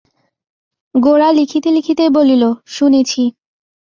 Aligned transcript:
গোরা 0.95 1.29
লিখিতে 1.31 1.69
লিখিতেই 1.71 2.09
বলিল, 2.09 2.43
শুনেছি। 2.67 3.21